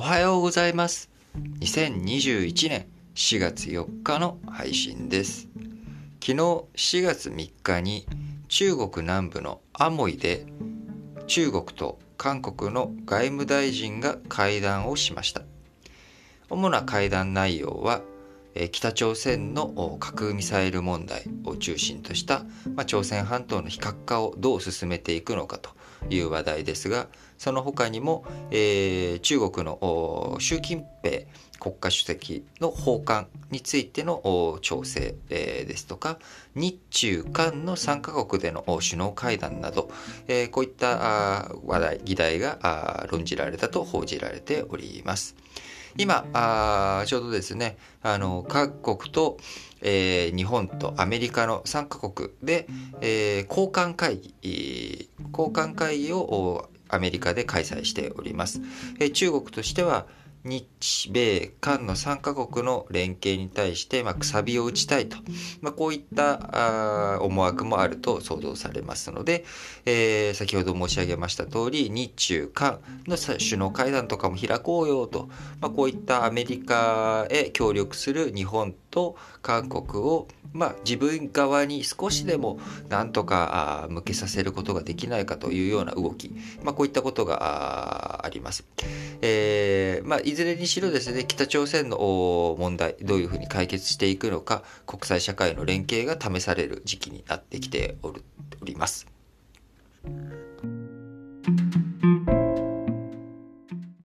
[0.00, 1.10] おはようございます。
[1.58, 5.48] 2021年4月4日の配信です。
[6.24, 8.06] 昨日4月3日に
[8.46, 10.46] 中国南部のアモイで
[11.26, 15.42] 中国と韓国の外務大臣が会談をしました。
[16.48, 18.02] 主な会談内容は
[18.70, 22.44] 北朝鮮の核ミサイル問題を中心とした、
[22.76, 25.70] まあ、朝鮮半島の非核化をどう進めていくのかと
[26.08, 31.22] いう話題ですがその他にも、えー、中国の習近平
[31.60, 36.18] 国家主席の訪韓についての調整、えー、ですとか
[36.54, 39.90] 日中韓の3カ国での首脳会談など、
[40.28, 45.36] えー、こういった話題議題が論じられたと報じられております。
[45.96, 49.36] 今あちょうどですねあの各国と、
[49.80, 52.68] えー、日本とアメリカの3カ国で、
[53.00, 58.60] えー、交換会議交換会議をアメリカで開催しております。
[59.12, 60.06] 中国としては
[60.44, 65.16] 日米韓の3カ国の連携に対して、まあ、くさびを打ちたいと、
[65.60, 69.44] まあ、こういったあ思惑もあると想像されますので、
[69.84, 75.28] えー、先ほど申し上げました通り日中韓の首脳会談とかも開こうよと、
[75.60, 88.64] まあ、こういったアメリカへ協力する日本と韓国をまあ、自分側に少しでもなんとか向けさせることができないかというような動き、まあ、こういったことがあります。
[89.20, 91.98] えーまあ、いずれにしろですね北朝鮮の
[92.58, 98.14] 問題どういうふうに解決していくのか国際社会の連携が試される時期になってきてお
[98.64, 99.17] ります。